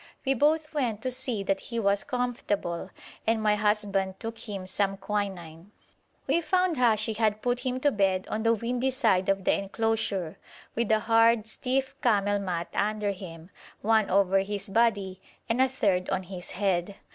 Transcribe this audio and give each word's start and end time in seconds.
We 0.25 0.33
both 0.33 0.73
went 0.73 1.03
to 1.03 1.11
see 1.11 1.43
that 1.43 1.59
he 1.59 1.79
was 1.79 2.03
comfortable, 2.03 2.89
and 3.27 3.39
my 3.39 3.53
husband 3.53 4.19
took 4.19 4.35
him 4.39 4.65
some 4.65 4.97
quinine. 4.97 5.69
We 6.25 6.41
found 6.41 6.75
Hashi 6.77 7.13
had 7.13 7.43
put 7.43 7.59
him 7.59 7.79
to 7.81 7.91
bed 7.91 8.25
on 8.31 8.41
the 8.41 8.55
windy 8.55 8.89
side 8.89 9.29
of 9.29 9.43
the 9.43 9.53
enclosure, 9.53 10.39
with 10.73 10.91
a 10.91 11.01
hard, 11.01 11.45
stiff 11.45 11.93
camel 12.01 12.39
mat 12.39 12.69
under 12.73 13.11
him, 13.11 13.51
one 13.83 14.09
over 14.09 14.39
his 14.39 14.69
body, 14.69 15.21
and 15.47 15.61
a 15.61 15.69
third 15.69 16.09
on 16.09 16.23
his 16.23 16.49
head. 16.49 16.95